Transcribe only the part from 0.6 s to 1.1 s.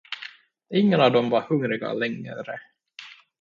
Ingen